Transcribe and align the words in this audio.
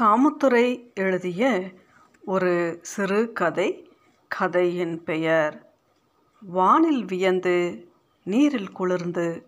காமத்துறை 0.00 0.92
எழுதிய 0.94 1.70
ஒரு 2.20 2.78
சிறுகதை 2.82 3.88
கதையின் 4.28 5.02
பெயர் 5.02 5.72
வானில் 6.40 7.04
வியந்து 7.04 7.88
நீரில் 8.24 8.72
குளிர்ந்து 8.72 9.46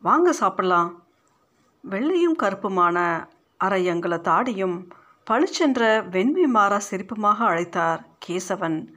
வாங்க 0.00 0.32
சாப்பிடலாம். 0.32 1.04
வெள்ளையும் 1.80 2.36
கருப்புமான 2.42 3.26
அரை 3.56 3.88
தாடியும் 3.88 4.88
பளிச்சென்ற 5.30 6.08
வெண்மை 6.08 6.46
மாறா 6.46 6.80
சிரிப்புமாக 6.90 7.44
அழைத்தார் 7.44 8.06
கேசவன். 8.26 8.88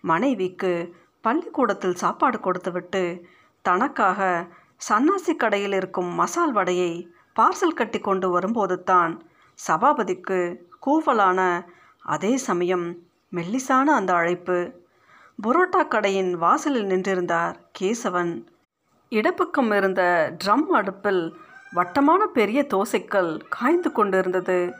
மனைவிக்கு 0.00 0.94
பள்ளிக்கூடத்தில் 1.20 1.94
சாப்பாடு 1.94 2.40
கொடுத்துவிட்டு 2.40 3.26
தனக்காக 3.62 4.48
சன்னாசி 4.88 5.36
கடையில் 5.36 5.72
இருக்கும் 5.72 6.06
மசால் 6.06 6.52
வடையை 6.52 7.10
பார்சல் 7.36 7.74
கட்டி 7.74 7.98
கொண்டு 7.98 8.30
வரும்போது 8.30 8.82
தான் 8.82 9.22
சபாபதிக்கு 9.66 10.56
கூவலான 10.86 11.66
அதே 11.98 12.36
சமயம் 12.36 12.98
மெல்லிசான 13.32 13.84
அந்த 13.84 14.14
அழைப்பு. 14.14 14.72
புரோட்டா 15.42 15.88
கடையின் 15.88 16.34
வாசலில் 16.34 16.86
நின்றிருந்தார் 16.86 17.54
கேசவன். 17.80 18.46
இடப்பக்கம் 19.08 19.72
இருந்த 19.72 20.32
ட்ரம் 20.44 20.66
அடுப்பில் 20.70 21.34
வட்டமான 21.72 22.26
பெரிய 22.26 22.66
தோசைக்கல் 22.74 23.40
காய்ந்து 23.48 23.92
கொண்டிருந்தது. 23.92 24.74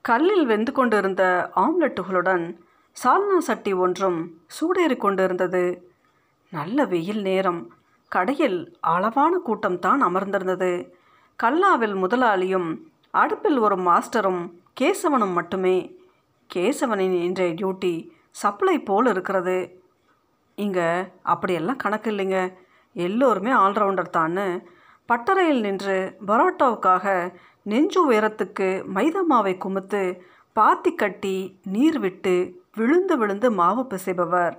கல்லில் 0.00 0.46
வெந்து 0.46 0.72
கொண்டிருந்த 0.72 1.50
ஆம்லெட்டுகளுடன் 1.56 2.58
சால்னா 2.96 3.38
சட்டி 3.38 3.72
ஒன்றும் 3.72 4.40
சூடேறி 4.46 4.96
கொண்டிருந்தது. 4.96 5.90
நல்ல 6.50 6.84
வெயில் 6.84 7.22
நேரம். 7.22 7.72
கடையில் 8.08 8.76
அளவான 8.80 9.40
கூட்டம்தான் 9.46 10.00
அமர்ந்திருந்தது. 10.00 10.98
கல்லாவில் 11.42 11.94
முதலாளியும் 11.94 12.76
அடுப்பில் 13.10 13.58
ஒரு 13.58 13.76
மாஸ்டரும் 13.76 14.42
கேசவனும் 14.80 15.32
மட்டுமே. 15.32 15.98
கேசவனின் 16.54 17.14
இன்றைய 17.22 17.54
டியூட்டி 17.54 18.08
சப்ளை 18.30 18.78
போல் 18.80 19.06
இருக்கிறது. 19.06 19.82
இங்கே 20.54 20.88
அப்படியெல்லாம் 21.22 21.76
கணக்கு 21.76 22.10
இல்லைங்க. 22.10 22.54
எல்லோருமே 22.92 23.50
ஆல்ரவுண்டர் 23.50 24.14
தான்னு. 24.16 24.64
பட்டறையில் 25.08 25.60
நின்று 25.60 26.16
பரோட்டாவுக்காக 26.26 27.34
நெஞ்சு 27.62 28.10
உயரத்துக்கு 28.10 28.68
மைதா 28.94 29.22
மாவை 29.30 29.54
குமுத்து 29.64 30.20
பாத்தி 30.52 30.94
கட்டி 30.94 31.58
நீர் 31.64 31.98
விட்டு 31.98 32.62
விழுந்து 32.76 33.18
விழுந்து 33.18 33.50
மாவு 33.50 33.86
பிசைபவர். 33.90 34.56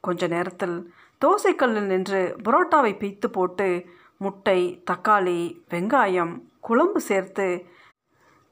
கொஞ்ச 0.00 0.26
நேரத்தில் 0.26 0.92
தோசைக்கல்லில் 1.24 1.90
நின்று 1.92 2.36
புரோட்டாவை 2.44 2.92
பீத்து 3.02 3.26
போட்டு 3.26 3.96
முட்டை 4.20 4.60
தக்காளி 4.90 5.40
வெங்காயம் 5.70 6.32
குழம்பு 6.60 7.00
சேர்த்து 7.00 7.46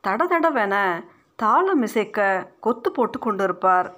தடதடவென 0.04 0.74
தாளம் 1.36 1.82
இசைக்க 1.82 2.50
கொத்து 2.60 2.90
போட்டு 2.90 3.18
கொண்டிருப்பார். 3.18 3.88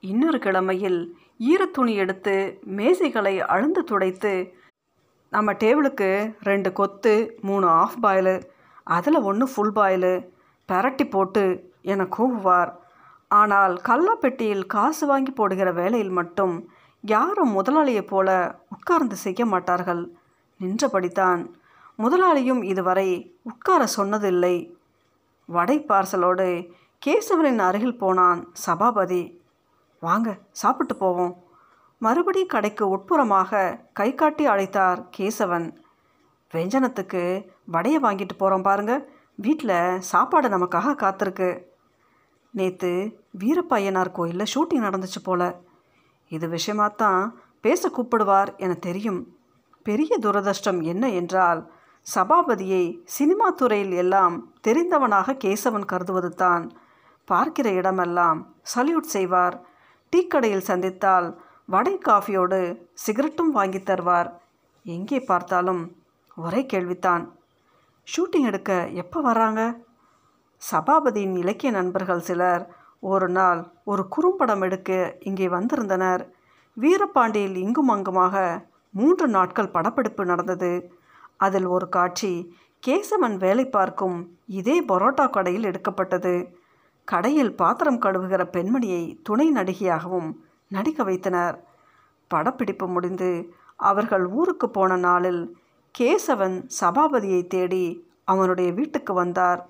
இன்னொரு 0.00 0.38
கிழமையில் 0.38 1.00
ஈரத்துணி 1.38 1.94
எடுத்து 1.94 2.34
மேசைகளை 2.76 3.34
அழுந்து 3.54 3.84
துடைத்து 3.84 4.34
நம்ம 5.28 5.52
டேபிளுக்கு 5.52 6.10
ரெண்டு 6.42 6.72
கொத்து 6.72 7.14
மூணு 7.40 7.66
ஆஃப் 7.66 7.98
பாயிலு 8.02 8.42
அதில் 8.84 9.18
ஒன்று 9.20 9.46
ஃபுல் 9.48 9.74
பாயிலு 9.74 10.12
பரட்டி 10.68 11.10
போட்டு 11.10 11.44
என 11.82 12.06
கூவுவார். 12.18 12.70
ஆனால் 13.30 13.74
கல்லாப்பெட்டியில் 13.88 14.64
காசு 14.66 15.06
வாங்கி 15.06 15.30
போடுகிற 15.30 15.72
வேலையில் 15.72 16.10
மட்டும் 16.10 16.54
யாரும் 17.04 17.52
முதலாளியைப் 17.58 18.10
போல 18.12 18.28
உட்கார்ந்து 18.68 19.16
செய்ய 19.16 19.44
மாட்டார்கள். 19.46 20.02
நின்றபடித்தான் 20.60 21.50
முதலாளியும் 21.98 22.62
இதுவரை 22.62 23.38
உட்கார 23.42 23.86
சொன்னதில்லை. 23.96 24.72
வடை 25.46 25.84
பார்சலோடு 25.88 26.72
கேசவனின் 27.06 27.58
அருகில் 27.58 27.98
போனான் 27.98 28.48
சபாபதி. 28.52 29.40
வாங்க 30.00 30.38
சாப்பிட்டு 30.52 30.96
போவோம். 30.96 31.42
மறுபடி 31.98 32.46
கடைக்கு 32.46 32.96
உட்புறமாக 32.96 33.80
கை 33.92 34.14
காட்டி 34.14 34.46
அழைத்தார் 34.46 35.08
கேசவன். 35.16 35.76
வெஞ்சனத்துக்கு 36.52 37.48
வடையை 37.66 38.00
வாங்கிட்டு 38.00 38.36
போகிறோம் 38.38 38.62
பாருங்க. 38.62 39.08
வீட்டில் 39.34 40.00
சாப்பாடு 40.00 40.48
நமக்காக 40.48 40.94
காத்திருக்கு. 40.94 41.62
நேற்று 42.50 43.20
வீரப்பையனார் 43.38 44.12
கோயிலில் 44.12 44.52
ஷூட்டிங் 44.54 44.86
நடந்துச்சு 44.86 45.20
போல. 45.22 45.60
இது 46.28 46.48
விஷயமாத்தான் 46.48 47.30
பேச 47.60 47.88
கூப்பிடுவார் 47.88 48.56
என 48.56 48.74
தெரியும். 48.74 49.39
பெரிய 49.86 50.12
துரதிர்ஷ்டம் 50.22 50.80
என்ன 50.92 51.04
என்றால் 51.20 51.60
சபாபதியை 52.06 52.84
சினிமா 53.16 53.48
துறையில் 53.50 53.94
எல்லாம் 54.02 54.36
தெரிந்தவனாக 54.66 55.34
கேசவன் 55.44 55.90
கருதுவது 55.92 56.30
தான். 56.42 56.64
பார்க்கிற 57.28 57.68
இடமெல்லாம் 57.80 58.38
சல்யூட் 58.74 59.12
செய்வார். 59.14 59.56
டீ 60.12 60.20
கடையில் 60.26 60.68
சந்தித்தால் 60.70 61.28
வடை 61.68 61.94
காஃபியோடு 61.98 62.60
சிகரெட்டும் 63.04 63.52
வாங்கி 63.58 63.80
தருவார். 63.80 64.30
எங்கே 64.86 65.18
பார்த்தாலும் 65.30 65.82
ஒரே 66.36 66.62
கேள்வித்தான். 66.72 67.24
ஷூட்டிங் 68.08 68.48
எடுக்க 68.50 68.72
எப்போ 69.02 69.18
வராங்க? 69.20 69.60
சபாபதியின் 70.62 71.36
இலக்கிய 71.42 71.70
நண்பர்கள் 71.78 72.26
சிலர் 72.28 72.64
ஒரு 73.12 73.28
நாள் 73.36 73.60
ஒரு 73.90 74.02
குறும்படம் 74.14 74.62
எடுக்க 74.66 74.90
இங்கே 75.28 75.46
வந்திருந்தனர். 75.56 76.22
வீரபாண்டியில் 76.76 77.56
இங்கும் 77.64 77.92
அங்குமாக 77.94 78.36
மூன்று 78.90 79.28
நாட்கள் 79.28 79.68
படப்பிடிப்பு 79.68 80.24
நடந்தது. 80.24 80.92
அதில் 81.36 81.66
ஒரு 81.66 81.88
காட்சி 81.88 82.54
கேசவன் 82.86 83.36
வேலை 83.36 83.64
பார்க்கும் 83.68 84.38
இதே 84.46 84.82
பரோட்டா 84.82 85.30
கடையில் 85.30 85.64
எடுக்கப்பட்டது. 85.64 86.58
கடையில் 87.04 87.54
பாத்திரம் 87.54 88.00
கழுவுகிற 88.00 88.42
பெண்மணியை 88.52 89.16
துணை 89.22 89.52
நடிகையாகவும் 89.52 90.30
நடிக்க 90.68 91.02
வைத்தனர். 91.02 91.56
படப்பிடிப்பு 92.28 92.86
முடிந்து 92.88 93.54
அவர்கள் 93.76 94.26
ஊருக்கு 94.26 94.70
போன 94.70 94.96
நாளில் 94.96 95.56
கேசவன் 95.98 96.68
சபாபதியை 96.80 97.46
தேடி 97.46 98.08
அவனுடைய 98.24 98.72
வீட்டுக்கு 98.72 99.12
வந்தார். 99.12 99.68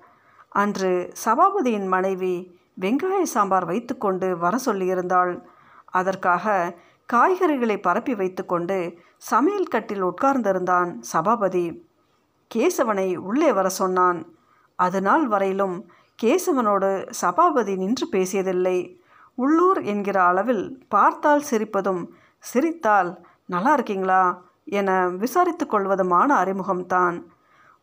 அன்று 0.49 1.13
சபாபதியின் 1.25 1.87
மனைவி 1.87 2.59
வெங்காய 2.81 3.21
சாம்பார் 3.21 3.65
வைத்துக்கொண்டு 3.65 4.37
வர 4.37 4.57
சொல்லியிருந்தாள். 4.65 5.41
அதற்காக 5.85 6.75
காய்கறிகளை 7.13 7.81
பரப்பி 7.81 8.15
வைத்துக்கொண்டு 8.15 8.93
சமையல் 9.17 9.67
கட்டில் 9.67 10.03
உட்கார்ந்திருந்தான் 10.03 10.99
சபாபதி. 10.99 11.89
கேசவனை 12.55 13.15
உள்ளே 13.15 13.53
வர 13.53 13.69
சொன்னான். 13.69 14.35
அது 14.75 15.01
நாள் 15.01 15.27
வரையிலும் 15.27 15.89
கேசவனோடு 16.23 17.09
சபாபதி 17.09 17.75
நின்று 17.75 18.07
பேசியதில்லை. 18.11 18.99
உள்ளூர் 19.35 19.81
என்கிற 19.81 20.23
அளவில் 20.23 20.85
பார்த்தால் 20.87 21.43
சிரிப்பதும் 21.51 22.07
சிரித்தால் 22.37 23.25
நல்லா 23.45 23.73
இருக்கீங்களா 23.73 24.23
என 24.65 25.07
விசாரித்து 25.07 25.67
கொள்வதுமான 25.67 26.43
அறிமுகம்தான். 26.43 27.23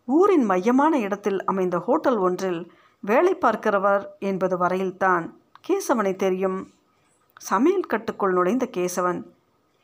ஊரின் 0.05 0.45
மையமான 0.45 0.99
இடத்தில் 0.99 1.45
அமைந்த 1.45 1.78
ஹோட்டல் 1.78 2.16
ஒன்றில் 2.16 2.72
வேலை 3.00 3.34
பார்க்கிறவர் 3.34 4.05
என்பது 4.19 4.56
வரையில்தான் 4.59 5.25
கேசவனை 5.69 6.16
தெரியும். 6.16 6.59
சமையல் 7.38 7.87
கட்டுக்குள் 7.87 8.32
நுழைந்த 8.32 8.69
கேசவன் 8.72 9.21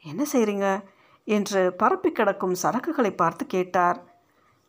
என்ன 0.02 0.26
செய்கிறீங்க 0.32 0.84
என்று 1.24 1.72
பரப்பி 1.72 2.12
கிடக்கும் 2.12 2.56
சரக்குகளை 2.62 3.16
பார்த்து 3.16 3.46
கேட்டார். 3.46 4.04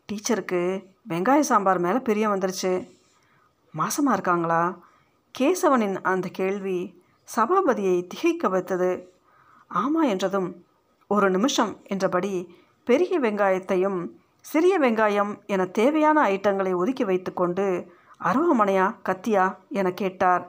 டீச்சருக்கு 0.10 0.86
வெங்காய 1.10 1.40
சாம்பார் 1.40 1.80
மேலே 1.80 2.00
பிரியம் 2.00 2.34
வந்துருச்சு. 2.36 2.88
மாசமாக 3.74 4.12
இருக்காங்களா? 4.12 4.78
கேசவனின் 5.40 6.02
அந்த 6.02 6.28
கேள்வி 6.32 7.04
சபாபதியை 7.36 8.08
திகைக்க 8.08 8.50
வைத்தது. 8.50 9.14
ஆமாம் 9.68 10.08
என்றதும் 10.08 10.66
ஒரு 11.08 11.32
நிமிஷம் 11.32 11.82
என்றபடி 11.84 12.56
பெரிய 12.84 13.20
வெங்காயத்தையும் 13.20 14.00
சிறிய 14.42 14.80
வெங்காயம் 14.80 15.46
என 15.46 15.66
தேவையான 15.66 16.30
ஐட்டங்களை 16.30 16.76
ஒதுக்கி 16.76 17.04
வைத்துக்கொண்டு 17.04 17.66
அருவமனையா 18.24 18.96
கத்தியா? 19.04 19.56
என 19.70 19.92
கேட்டார். 19.92 20.44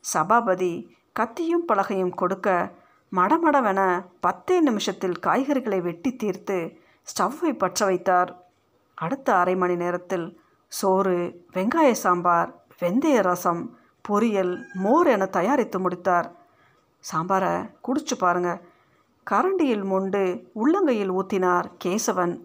சபாபதி 0.00 0.96
கத்தியும் 1.20 1.66
பலகையும் 1.68 2.14
கொடுக்க 2.14 2.72
மடமடவென 3.12 4.04
பத்தே 4.20 4.60
நிமிஷத்தில் 4.60 5.18
காய்கறிகளை 5.22 5.80
வெட்டி 5.80 6.16
தீர்த்து 6.16 6.78
ஸ்டவ்வை 7.02 7.58
பற்ற 7.58 7.84
வைத்தார். 7.84 8.46
அடுத்த 8.94 9.34
அரை 9.34 9.56
மணி 9.56 9.76
நேரத்தில் 9.76 10.40
சோறு 10.68 11.46
வெங்காய 11.52 11.90
சாம்பார் 11.92 12.64
வெந்தய 12.80 13.22
ரசம் 13.22 13.78
பொரியல் 14.08 14.62
மோர் 14.74 15.06
என 15.06 15.26
தயாரித்து 15.26 15.80
முடித்தார். 15.80 16.32
சாம்பாரை 17.12 17.70
குடிச்சு 17.88 18.14
பாருங்க. 18.18 18.60
கரண்டியில் 19.30 19.84
மொண்டு 19.84 20.48
உள்ளங்கையில் 20.54 21.10
ஊத்தினார் 21.10 21.70
கேசவன். 21.84 22.40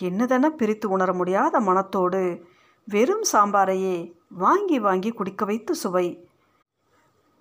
என்னதென 0.00 0.46
பிரித்து 0.46 0.90
உணர 0.90 1.12
முடியாத 1.12 1.60
மனத்தோடு 1.60 2.46
வெறும் 2.84 3.24
சாம்பாரையே 3.32 4.12
வாங்கி 4.28 4.78
வாங்கி 4.78 5.10
குடிக்க 5.12 5.44
வைத்து 5.44 5.74
சுவை. 5.74 6.27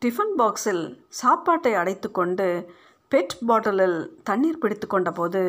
டிஃபன் 0.01 0.33
பாக்ஸில் 0.39 0.83
சாப்பாட்டை 1.19 1.71
அடைத்து 1.73 2.07
கொண்டு 2.11 2.47
பெட் 3.11 3.33
பாட்டிலில் 3.47 3.95
தண்ணீர் 4.23 4.59
பிடித்து 4.63 4.87
கொண்டபோது 4.87 5.41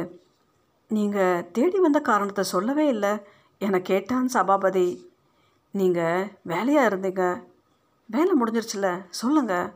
நீங்கள் 0.90 1.44
தேடி 1.56 1.78
வந்த 1.78 2.00
காரணத்தை 2.00 2.44
சொல்லவே 2.44 2.86
இல்லை 2.86 3.10
என 3.60 3.80
கேட்டான் 3.80 4.28
சபாபதி. 4.36 4.86
நீங்கள் 5.74 6.30
வேலையாக 6.42 6.88
இருந்தீங்க. 6.90 7.24
வேலை 8.08 8.32
முடிஞ்சிருச்சுல. 8.40 8.88
சொல்லுங்கள் 9.10 9.68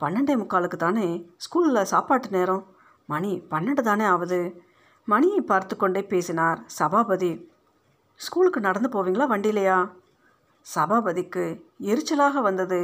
பன்னெண்டே 0.00 0.36
முக்காலுக்கு 0.42 0.78
தானே 0.84 1.06
ஸ்கூலில் 1.44 1.90
சாப்பாட்டு 1.92 2.28
நேரம். 2.28 2.64
மணி 3.08 3.32
பன்னெண்டு 3.50 3.82
தானே 3.90 4.04
ஆகுது 4.04 4.42
மணியை 5.08 5.40
பார்த்து 5.40 5.74
கொண்டே 5.76 6.02
பேசினார் 6.12 6.60
சபாபதி. 6.78 7.32
ஸ்கூலுக்கு 8.20 8.60
நடந்து 8.60 8.88
போவீங்களா 8.94 9.32
வண்டியிலையா 9.34 9.78
சபாபதிக்கு 10.66 11.44
எரிச்சலாக 11.90 12.40
வந்தது. 12.42 12.80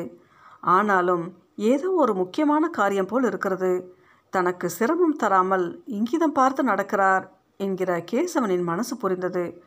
ஆனாலும் 0.63 1.37
ஏதோ 1.57 1.91
ஒரு 1.91 2.15
முக்கியமான 2.15 2.69
காரியம் 2.69 3.07
போல் 3.07 3.25
இருக்கிறது. 3.25 3.97
தனக்கு 4.31 4.71
சிரமம் 4.71 5.17
தராமல் 5.17 5.83
இங்கிதம் 5.87 6.37
பார்த்து 6.39 6.65
நடக்கிறார் 6.65 7.29
என்கிற 7.57 8.05
கேசவனின் 8.13 8.63
மனசு 8.63 8.97
புரிந்தது. 8.97 9.63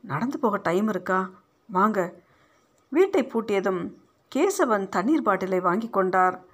நடந்து 0.00 0.38
போக 0.38 0.56
டைம் 0.56 0.88
இருக்கா? 0.88 1.30
வாங்க. 1.66 2.14
வீட்டை 2.88 3.22
பூட்டியதும் 3.22 3.94
கேசவன் 4.36 4.88
தண்ணீர் 4.88 5.22
பாட்டிலை 5.22 5.60
வாங்கி 5.60 5.88
கொண்டார். 5.90 6.44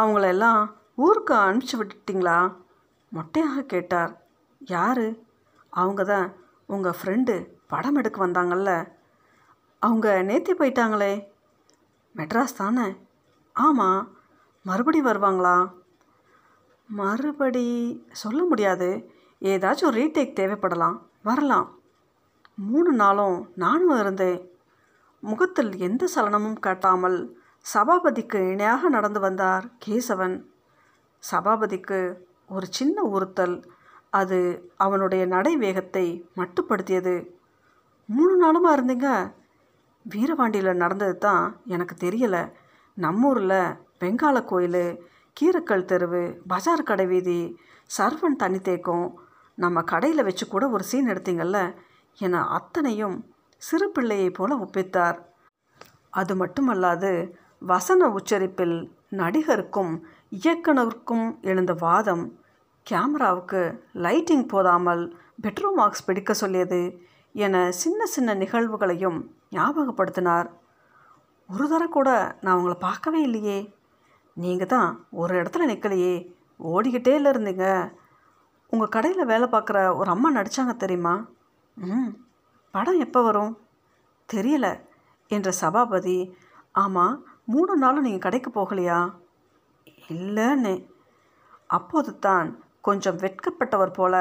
அவங்களெல்லாம் 0.00 0.72
ஊருக்கு 0.96 1.34
அனுப்பிச்சி 1.34 1.76
விட்டுட்டிங்களா? 1.78 2.56
மொட்டையாக 3.12 3.66
கேட்டார். 3.66 4.26
யார்? 4.58 5.14
அவங்க 5.70 6.04
தான் 6.04 6.34
உங்கள் 6.66 6.96
ஃப்ரெண்டு 7.02 7.46
படம் 7.66 7.94
எடுக்க 7.94 8.26
வந்தாங்கல்ல. 8.26 8.88
அவங்க 9.78 10.22
நேத்தி 10.22 10.52
போயிட்டாங்களே. 10.58 11.34
மெட்ராஸ் 12.16 12.56
தானே? 12.56 12.96
ஆமாம் 13.52 14.16
மறுபடி 14.62 15.02
வருவாங்களா? 15.02 15.70
மறுபடி 16.88 18.04
சொல்ல 18.12 18.44
முடியாது. 18.44 19.10
ஏதாச்சும் 19.40 19.90
ரீடேக் 19.90 20.38
தேவைப்படலாம். 20.38 20.98
வரலாம். 21.22 21.78
மூணு 22.54 22.92
நாளும் 22.92 23.52
நானும் 23.54 24.00
இருந்தேன். 24.00 24.58
முகத்தில் 25.20 25.76
எந்த 25.76 26.08
சலனமும் 26.14 26.58
காட்டாமல் 26.58 27.40
சபாபதிக்கு 27.74 28.50
இணையாக 28.50 28.88
நடந்து 28.88 29.20
வந்தார் 29.20 29.70
கேசவன். 29.86 30.44
சபாபதிக்கு 31.18 32.26
ஒரு 32.48 32.66
சின்ன 32.70 33.02
உறுத்தல். 33.02 33.72
அது 34.10 34.70
அவனுடைய 34.76 35.26
நடை 35.26 35.56
வேகத்தை 35.56 36.28
மட்டுப்படுத்தியது. 36.36 37.26
மூணு 38.06 38.34
நாளுமா 38.42 38.78
இருந்தீங்க? 38.78 39.32
வீரபாண்டியில் 40.08 40.80
நடந்தது 40.82 41.18
தான் 41.18 41.44
எனக்கு 41.66 41.94
தெரியலை. 42.04 42.42
நம்ம 42.96 43.28
ஊரில் 43.28 43.58
வெங்கால 44.00 44.44
கோயில் 44.44 44.82
கீரக்கல் 45.36 45.88
தெருவு 45.90 46.22
பஜார் 46.46 46.82
கடை 46.82 47.06
வீதி 47.06 47.40
சர்வன் 47.86 48.36
தண்ணி 48.36 48.60
தேக்கம் 48.60 49.06
நம்ம 49.58 49.82
கடையில் 49.82 50.22
வச்சு 50.22 50.44
கூட 50.48 50.68
ஒரு 50.68 50.84
சீன் 50.84 51.08
எடுத்தீங்கல்ல 51.08 51.58
என 52.18 52.42
அத்தனையும் 52.48 53.16
சிறு 53.62 53.86
பிள்ளையைப் 53.90 54.34
போல 54.34 54.54
ஒப்பித்தார். 54.56 55.18
அது 56.10 56.34
மட்டுமல்லாது 56.34 57.32
வசன 57.58 58.08
உச்சரிப்பில் 58.08 58.76
நடிகருக்கும் 59.10 59.92
இயக்குனருக்கும் 60.30 61.26
எழுந்த 61.40 61.72
வாதம் 61.72 62.24
கேமராவுக்கு 62.86 63.62
லைட்டிங் 63.94 64.48
போதாமல் 64.48 65.02
பெட்ரூம் 65.42 65.76
மார்க்ஸ் 65.76 66.04
பிடிக்க 66.04 66.34
சொல்லியது 66.34 66.80
என 67.44 67.56
சின்ன 67.82 68.06
சின்ன 68.06 68.34
நிகழ்வுகளையும் 68.34 69.18
ஞாபகப்படுத்தினார். 69.50 70.48
ஒரு 71.48 71.64
தடவை 71.68 71.88
கூட 71.88 72.10
நான் 72.40 72.56
உங்களை 72.56 72.76
பார்க்கவே 72.78 73.20
இல்லையே. 73.22 73.58
நீங்கள் 74.36 74.72
தான் 74.74 74.88
ஒரு 75.10 75.32
இடத்துல 75.40 75.66
நிற்கலையே 75.70 76.14
ஓடிக்கிட்டே 76.72 77.12
இல்லை 77.18 77.30
இருந்தீங்க. 77.32 77.66
உங்கள் 78.72 78.94
கடையில் 78.96 79.30
வேலை 79.32 79.46
பார்க்குற 79.48 79.78
ஒரு 79.96 80.08
அம்மா 80.10 80.28
நடித்தாங்க 80.32 80.74
தெரியுமா? 80.76 81.14
ம் 81.76 82.10
படம் 82.74 82.98
எப்போ 82.98 83.20
வரும்? 83.22 83.52
தெரியல 84.28 84.66
என்ற 85.30 85.50
சபாபதி. 85.62 86.18
ஆமாம் 86.72 87.14
மூணு 87.44 87.72
நாளும் 87.76 88.06
நீங்கள் 88.06 88.26
கடைக்கு 88.26 88.50
போகலையா? 88.50 88.98
இல்லைன்னு. 90.14 90.74
அப்போது 91.66 92.10
தான் 92.18 92.48
கொஞ்சம் 92.80 93.16
வெட்கப்பட்டவர் 93.16 93.92
போல 93.92 94.14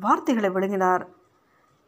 வார்த்தைகளை 0.00 0.48
விழுங்கினார். 0.50 1.04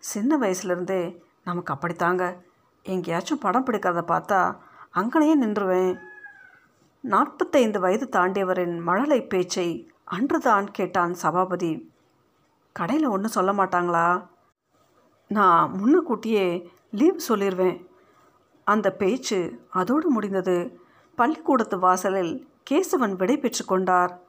சின்ன 0.01 0.39
வயசுலேருந்தே 0.39 1.19
நமக்கு 1.45 1.73
அப்படித்தாங்க. 1.73 2.37
எங்கேயாச்சும் 2.83 3.39
படம் 3.39 3.67
பிடிக்கிறத 3.67 4.03
பார்த்தா 4.13 4.57
அங்கனையே 4.95 5.35
நின்றுவேன். 5.43 5.99
நாற்பத்தைந்து 7.01 7.81
வயது 7.81 8.09
தாண்டியவரின் 8.13 8.81
மழலை 8.81 9.27
பேச்சை 9.27 9.93
அன்றுதான் 10.05 10.71
கேட்டான் 10.71 11.15
சபாபதி. 11.15 11.93
கடையில் 12.73 13.07
ஒன்றும் 13.07 13.31
சொல்ல 13.31 13.53
மாட்டாங்களா? 13.53 14.27
நான் 15.29 15.73
முன்னக்கூட்டியே 15.73 16.67
லீவ் 16.91 17.19
சொல்லிடுவேன் 17.29 17.87
அந்த 18.65 18.93
பேச்சு 18.93 19.67
அதோடு 19.71 20.11
முடிந்தது. 20.11 20.81
பள்ளிக்கூடத்து 21.15 21.79
வாசலில் 21.79 22.49
கேசவன் 22.71 23.17
விடை 23.17 23.39
பெற்று 23.39 23.65
கொண்டார். 23.65 24.21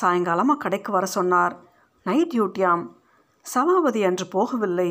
சாயங்காலமாக 0.00 0.62
கடைக்கு 0.64 0.92
வர 0.92 1.06
சொன்னார். 1.06 1.56
நைட் 2.04 2.32
டியூட்டியாம். 2.34 2.88
சபாபதி 3.44 4.04
அன்று 4.04 4.26
போகவில்லை. 4.32 4.90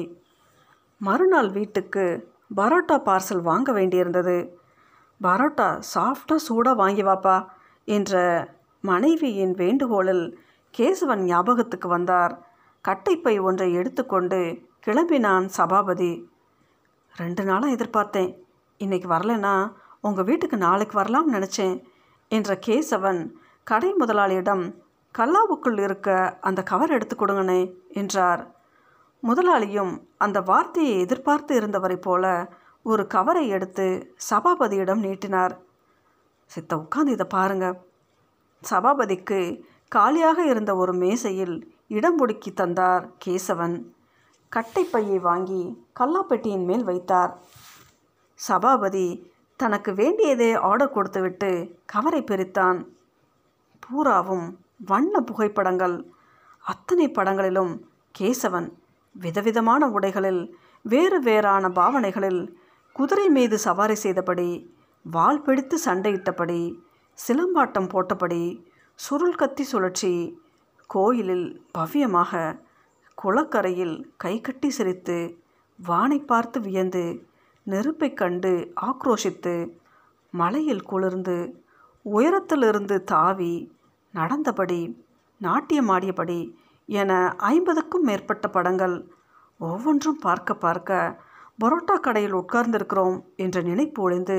மறுநாள் 0.97 1.49
வீட்டுக்கு 1.49 2.33
பரோட்டா 2.55 2.95
பார்சல் 3.07 3.41
வாங்க 3.41 3.71
வேண்டியிருந்தது. 3.73 4.49
பரோட்டா 5.21 5.81
சாஃப்டாக 5.93 6.35
சூடாக 6.35 6.75
வாங்கி 6.75 7.03
வாப்பா 7.03 7.47
என்ற 7.85 8.21
மனைவியின் 8.81 9.53
வேண்டுகோளில் 9.53 10.25
கேசவன் 10.77 11.23
ஞாபகத்துக்கு 11.23 11.87
வந்தார். 11.87 12.33
கட்டைப்பை 12.87 13.41
ஒன்றை 13.41 13.73
எடுத்துக்கொண்டு 13.73 14.39
கிளம்பினான் 14.85 15.45
சபாபதி. 15.45 16.11
ரெண்டு 17.13 17.43
நாளாக 17.43 17.73
எதிர்பார்த்தேன். 17.73 18.31
இன்னைக்கு 18.77 19.09
வரலைன்னா 19.09 19.55
உங்கள் 20.01 20.23
வீட்டுக்கு 20.23 20.57
நாளைக்கு 20.57 21.01
வரலாம்னு 21.01 21.35
நினச்சேன் 21.37 21.75
என்ற 22.27 22.59
கேசவன் 22.67 23.21
கடை 23.63 23.93
முதலாளியிடம் 23.93 24.63
கல்லாவுக்குள் 25.17 25.79
இருக்க 25.79 26.37
அந்த 26.41 26.63
கவர் 26.63 26.89
எடுத்து 26.89 27.15
கொடுங்கனே 27.15 27.73
என்றார். 27.89 28.51
முதலாளியும் 29.23 30.01
அந்த 30.17 30.41
வார்த்தையை 30.41 30.99
எதிர்பார்த்து 30.99 31.59
இருந்தவரைப் 31.59 32.01
போல 32.01 32.53
ஒரு 32.83 33.07
கவரை 33.07 33.47
எடுத்து 33.47 34.15
சபாபதியிடம் 34.29 34.99
நீட்டினார். 34.99 35.57
சித்த 36.45 36.75
உட்காந்து 36.75 37.07
இதை 37.07 37.25
பாருங்க. 37.29 37.81
சபாபதிக்கு 38.69 39.63
காலியாக 39.87 40.45
இருந்த 40.45 40.75
ஒரு 40.75 40.93
மேசையில் 40.93 41.75
இடம் 41.87 42.19
ஒடுக்கி 42.19 42.53
தந்தார் 42.53 43.09
கேசவன். 43.25 43.85
கட்டைப்பையை 44.55 45.19
வாங்கி 45.19 45.87
கல்லாப்பெட்டியின் 45.99 46.65
மேல் 46.65 46.83
வைத்தார். 46.83 47.37
சபாபதி 48.33 49.33
தனக்கு 49.55 49.93
வேண்டியதே 49.93 50.53
ஆர்டர் 50.53 50.91
கொடுத்துவிட்டு 50.91 51.79
கவரை 51.85 52.21
பிரித்தான். 52.21 52.85
பூராவும் 53.79 54.60
வண்ண 54.85 55.19
புகைப்படங்கள். 55.19 55.95
அத்தனை 56.63 57.07
படங்களிலும் 57.09 57.73
கேசவன் 58.19 58.69
விதவிதமான 59.15 59.89
உடைகளில் 59.89 60.51
வேறு 60.85 61.21
வேறான 61.21 61.69
பாவனைகளில் 61.69 62.55
குதிரை 62.93 63.29
மீது 63.29 63.57
சவாரி 63.57 63.95
செய்தபடி 63.95 64.73
வாள் 65.03 65.41
பிடித்து 65.41 65.79
சண்டையிட்டபடி 65.85 66.75
சிலம்பாட்டம் 67.27 67.89
போட்டபடி 67.93 68.63
சுருள் 68.95 69.35
கத்தி 69.35 69.63
சுழற்சி 69.63 70.41
கோயிலில் 70.87 71.65
பவ்யமாக 71.77 72.59
குளக்கரையில் 73.17 74.13
கைகட்டி 74.17 74.69
சிரித்து 74.69 75.17
வானை 75.77 76.19
பார்த்து 76.19 76.59
வியந்து 76.61 77.25
நெருப்பைக் 77.63 78.17
கண்டு 78.17 78.73
ஆக்ரோஷித்து 78.81 79.71
மலையில் 80.31 80.83
குளிர்ந்து 80.83 81.37
உயரத்திலிருந்து 82.03 83.03
தாவி 83.03 83.53
நடந்தபடி 84.13 84.81
நாட்டியமாடியபடி 85.41 86.39
என 86.85 87.35
ஐம்பதுக்கும் 87.37 88.01
மேற்பட்ட 88.01 88.47
படங்கள் 88.47 88.95
ஒவ்வொன்றும் 89.57 90.19
பார்க்க 90.19 90.53
பார்க்க 90.53 91.19
பரோட்டா 91.61 91.95
கடையில் 91.99 92.33
உட்கார்ந்திருக்கிறோம் 92.33 93.17
என்ற 93.35 93.61
நினைப்பு 93.61 94.01
ஒழிந்து 94.01 94.37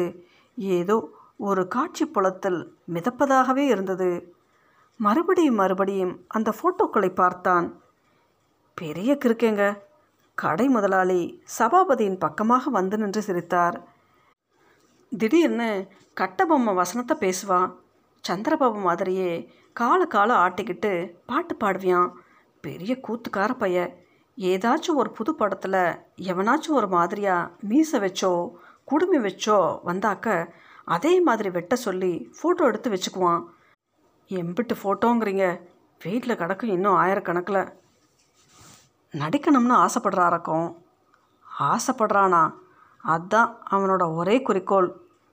ஏதோ 0.59 0.97
ஒரு 1.37 1.69
காட்சி 1.69 2.05
புலத்தில் 2.07 2.76
மிதப்பதாகவே 2.95 3.64
இருந்தது. 3.67 4.11
மறுபடியும் 4.97 5.55
மறுபடியும் 5.55 6.25
அந்த 6.29 6.55
ஃபோட்டோக்களை 6.59 7.11
பார்த்தான். 7.14 7.67
பெரிய 8.75 9.19
கிருக்கேங்க 9.25 9.79
கடை 10.35 10.67
முதலாளி 10.69 11.43
சபாபதியின் 11.59 12.19
பக்கமாக 12.19 12.71
வந்து 12.71 12.99
நின்று 12.99 13.23
சிரித்தார். 13.23 13.76
திடீர்னு 15.12 15.71
கட்டபொம்மை 16.17 16.75
வசனத்தை 16.75 17.17
பேசுவான். 17.25 17.71
சந்திரபாபு 18.29 18.81
மாதிரியே 18.81 19.31
கால 19.73 20.00
காலம் 20.05 20.37
ஆட்டிக்கிட்டு 20.37 20.91
பாட்டு 21.26 21.55
பாடுவியான் 21.55 22.11
பெரிய 22.61 22.93
கூத்துக்கார 23.07 23.52
பைய. 23.59 23.79
ஏதாச்சும் 24.38 24.99
ஒரு 25.02 25.11
புது 25.11 25.35
படத்தில் 25.35 25.81
எவனாச்சும் 26.31 26.79
ஒரு 26.81 26.88
மாதிரியாக 26.88 27.50
மீசை 27.61 28.00
வச்சோ 28.00 28.33
குடுமி 28.85 29.19
வச்சோ 29.19 29.59
வந்தாக்க 29.87 30.47
அதே 30.85 31.21
மாதிரி 31.21 31.50
வெட்ட 31.50 31.75
சொல்லி 31.76 32.12
ஃபோட்டோ 32.37 32.62
எடுத்து 32.71 32.91
வச்சுக்குவான். 32.91 33.43
எம்பிட்டு 34.31 34.75
ஃபோட்டோங்கிறீங்க 34.83 35.45
வீட்டில் 36.00 36.37
கிடக்கும் 36.37 36.71
இன்னும் 36.71 37.00
ஆயிரக்கணக்கில். 37.00 37.62
நடிக்கணும்னு 39.14 39.76
ஆசைப்படுறாரக்கும் 39.85 40.69
ஆசைப்படுறானா. 41.71 42.43
அதுதான் 43.05 43.50
அவனோட 43.71 44.14
ஒரே 44.14 44.43
குறிக்கோள். 44.43 44.88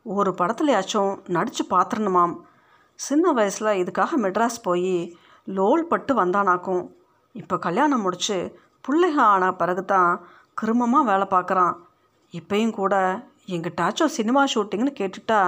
ஒரு 0.05 0.31
படத்துலையாச்சும் 0.37 1.13
நடித்து 1.27 1.63
பார்த்துடணுமாம் 1.69 2.35
சின்ன 3.05 3.31
வயசில் 3.31 3.77
இதுக்காக 3.81 4.17
மெட்ராஸ் 4.23 4.57
போய் 4.63 4.93
லோல் 5.57 5.83
பட்டு 5.85 6.13
வந்தானாக்கும். 6.23 6.83
இப்போ 7.33 7.55
கல்யாணம் 7.57 8.01
முடிச்சு 8.01 8.37
பிள்ளைக 8.85 9.17
ஆன 9.33 9.53
பிறகு 9.53 9.85
தான் 9.85 10.11
கிருமமாக 10.61 11.09
வேலை 11.09 11.27
பார்க்குறான். 11.31 11.75
இப்பயும் 12.31 12.73
கூட 12.79 12.95
எங்கிட்டாச்சும் 13.45 14.15
சினிமா 14.17 14.41
ஷூட்டிங்னு 14.53 14.91
கேட்டுட்டா 14.99 15.39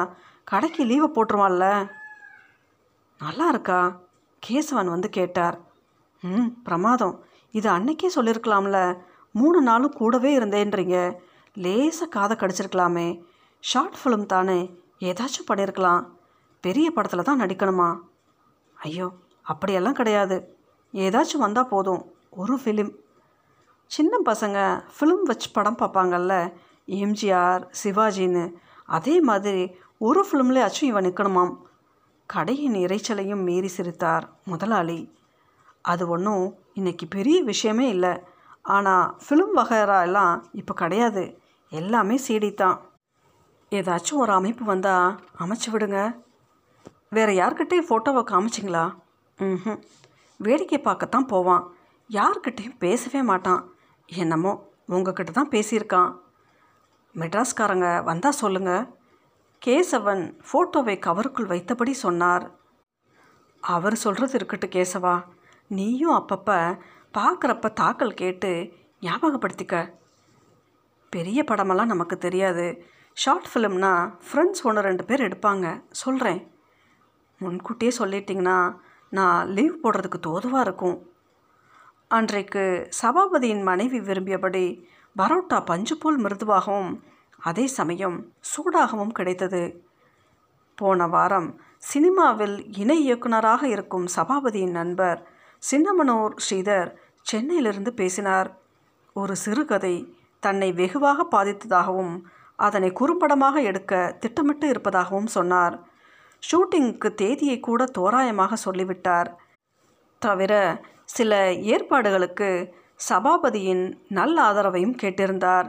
கடைக்கு 0.43 0.83
லீவை 0.85 1.09
போட்டுருவான்ல. 1.15 1.65
நல்லா 3.19 3.47
இருக்கா? 3.47 3.81
கேசவன் 4.43 4.93
வந்து 4.95 5.09
கேட்டார். 5.09 5.57
ம் 6.23 6.49
பிரமாதம். 6.63 7.15
இது 7.51 7.69
அன்னைக்கே 7.69 8.09
சொல்லியிருக்கலாம்ல 8.15 8.79
மூணு 9.31 9.61
நாளும் 9.61 9.97
கூடவே 9.99 10.31
இருந்தேன்றீங்க. 10.39 10.97
லேசாக 11.53 12.13
காதை 12.15 12.37
கடிச்சிருக்கலாமே. 12.37 13.07
ஷார்ட் 13.59 13.99
ஃபிலிம் 14.01 14.25
தானே. 14.25 14.59
ஏதாச்சும் 15.09 15.49
பண்ணியிருக்கலாம் 15.49 16.01
பெரிய 16.63 16.87
படத்தில் 16.95 17.27
தான் 17.29 17.41
நடிக்கணுமா? 17.43 17.89
ஐயோ 18.77 19.07
அப்படியெல்லாம் 19.51 19.99
கிடையாது. 19.99 20.37
ஏதாச்சும் 20.93 21.45
வந்தால் 21.45 21.71
போதும். 21.73 22.03
ஒரு 22.41 22.55
ஃபிலிம் 22.61 22.91
சின்ன 23.91 24.19
பசங்க 24.29 24.57
ஃபிலிம் 24.95 25.23
வச்சு 25.29 25.47
படம் 25.51 25.79
பார்ப்பாங்கல்ல? 25.81 26.35
எம்ஜிஆர் 26.87 27.63
சிவாஜின்னு. 27.81 28.43
அதே 28.97 29.15
மாதிரி 29.29 29.63
ஒரு 30.07 30.21
ஃபிலிம்லேயாச்சும் 30.27 30.89
இவன் 30.91 31.05
நிற்கணுமாம் 31.07 31.53
கடையின் 32.29 32.77
இறைச்சலையும் 32.85 33.45
மீறி 33.47 33.69
சிரித்தார் 33.77 34.25
முதலாளி. 34.51 34.99
அது 35.91 36.03
ஒன்றும் 36.07 36.45
இன்னைக்கு 36.73 37.05
பெரிய 37.07 37.37
விஷயமே 37.51 37.85
இல்லை. 37.95 38.13
ஆனால் 38.75 39.05
ஃபிலிம் 39.25 39.55
வகைரா 39.59 39.97
எல்லாம் 40.07 40.33
இப்போ 40.61 40.73
கிடையாது. 40.73 41.23
எல்லாமே 41.71 42.15
சிடி 42.27 42.51
தான் 42.53 42.77
ஏதாச்சும் 43.71 44.21
ஒரு 44.23 44.31
அமைப்பு 44.39 44.63
வந்தால் 44.65 45.15
அமைச்சு 45.43 45.69
விடுங்க. 45.73 45.99
வேறு 47.15 47.31
யார்கிட்டையும் 47.33 47.87
ஃபோட்டோவை 47.87 48.21
காமிச்சிங்களா? 48.31 48.83
ம் 49.37 49.79
வேடிக்கை 50.39 50.77
பார்க்கத்தான் 50.81 51.25
போவான். 51.25 51.63
யார்கிட்டையும் 52.09 52.77
பேசவே 52.79 53.21
மாட்டான். 53.21 53.61
என்னமோ 54.05 54.51
உங்ககிட்ட 54.85 55.31
தான் 55.31 55.49
பேசியிருக்கான். 55.49 56.11
மெட்ராஸ்காரங்க 57.15 58.03
வந்தால் 58.03 58.37
சொல்லுங்கள் 58.41 58.85
கேசவன் 59.61 60.23
ஃபோட்டோவை 60.47 60.95
கவருக்குள் 61.07 61.51
வைத்தபடி 61.53 61.95
சொன்னார். 62.05 62.45
அவர் 63.63 63.95
சொல்கிறது 63.95 64.37
இருக்கட்டும் 64.39 64.73
கேசவா. 64.77 65.15
நீயும் 65.67 66.15
அப்பப்போ 66.19 66.57
பார்க்குறப்ப 67.17 67.73
தாக்கல் 67.81 68.19
கேட்டு 68.21 68.51
ஞாபகப்படுத்திக்க. 69.01 69.75
பெரிய 71.09 71.43
படமெல்லாம் 71.51 71.93
நமக்கு 71.93 72.17
தெரியாது. 72.27 72.67
ஷார்ட் 73.17 73.51
ஃபிலிம்னா 73.51 73.93
ஃப்ரெண்ட்ஸ் 74.27 74.65
ஒன்று 74.69 74.87
ரெண்டு 74.89 75.05
பேர் 75.05 75.27
எடுப்பாங்க. 75.27 75.67
சொல்கிறேன் 76.03 76.41
முன்கூட்டியே 77.41 77.91
சொல்லிட்டிங்கன்னா 77.99 78.57
நான் 79.09 79.47
லீவ் 79.47 79.81
போடுறதுக்கு 79.83 80.19
தோதுவாக 80.27 80.65
இருக்கும். 80.65 80.97
அன்றைக்கு 82.07 82.63
சபாபதியின் 83.01 83.63
மனைவி 83.63 83.99
விரும்பியபடி 83.99 84.65
பரோட்டா 85.15 85.57
பஞ்சு 85.65 85.95
போல் 85.97 86.17
மிருதுவாகவும் 86.17 86.91
அதே 87.49 87.65
சமயம் 87.77 88.17
சூடாகவும் 88.51 89.15
கிடைத்தது. 89.17 89.63
போன 90.75 91.07
வாரம் 91.07 91.49
சினிமாவில் 91.77 92.57
இணை 92.77 92.97
இயக்குனராக 93.03 93.63
இருக்கும் 93.67 94.07
சபாபதியின் 94.15 94.75
நண்பர் 94.79 95.19
சின்னமனூர் 95.63 96.33
ஸ்ரீதர் 96.45 96.89
சென்னையிலிருந்து 97.21 97.91
பேசினார். 97.93 98.49
ஒரு 99.13 99.35
சிறுகதை 99.35 99.95
தன்னை 100.43 100.69
வெகுவாக 100.73 101.25
பாதித்ததாகவும் 101.31 102.15
அதனை 102.55 102.89
குறும்படமாக 102.99 103.55
எடுக்க 103.69 104.17
திட்டமிட்டு 104.19 104.67
இருப்பதாகவும் 104.67 105.31
சொன்னார். 105.37 105.75
ஷூட்டிங்க்கு 106.43 107.09
தேதியை 107.13 107.59
கூட 107.59 107.85
தோராயமாக 107.97 108.53
சொல்லிவிட்டார். 108.53 109.29
தவிர 110.19 110.53
சில 111.05 111.53
ஏற்பாடுகளுக்கு 111.53 112.49
சபாபதியின் 113.09 113.83
நல்ல 114.07 114.35
ஆதரவையும் 114.51 114.97
கேட்டிருந்தார். 115.01 115.67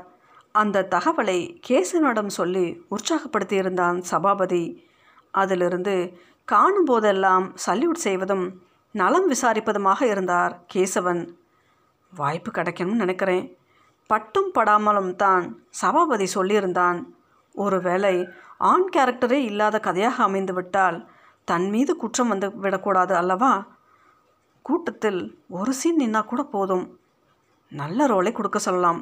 அந்த 0.53 0.87
தகவலை 0.91 1.39
கேசவனிடம் 1.69 2.33
சொல்லி 2.39 2.87
உற்சாகப்படுத்தியிருந்தான் 2.91 3.99
சபாபதி. 3.99 4.65
அதிலிருந்து 5.31 6.21
காணும் 6.45 6.85
போதெல்லாம் 6.85 7.53
சல்யூட் 7.67 8.05
செய்வதும் 8.07 8.63
நலம் 8.95 9.29
விசாரிப்பதுமாக 9.31 10.03
இருந்தார் 10.03 10.55
கேசவன். 10.75 11.23
வாய்ப்பு 12.13 12.51
கிடைக்கணும்னு 12.51 13.03
நினைக்கிறேன். 13.05 13.57
பட்டும் 14.07 14.51
படாமலும் 14.59 15.15
தான் 15.15 15.45
சபாபதி 15.71 16.27
சொல்லியிருந்தான். 16.35 16.99
ஒருவேளை 17.55 18.29
ஆண் 18.71 18.89
கேரக்டரே 18.97 19.39
இல்லாத 19.51 19.77
கதையாக 19.81 20.17
அமைந்துவிட்டால் 20.25 20.99
தன் 21.49 21.71
மீது 21.71 21.93
குற்றம் 21.97 22.29
வந்து 22.29 22.49
விடக்கூடாது 22.57 23.15
அல்லவா? 23.15 23.53
கூட்டத்தில் 24.63 25.21
ஒரு 25.49 25.73
சீன் 25.73 26.01
நின்னா 26.01 26.21
கூட 26.25 26.43
போதும். 26.43 26.85
நல்ல 27.73 28.07
ரோலை 28.07 28.33
கொடுக்க 28.33 28.59
சொல்லலாம். 28.59 29.01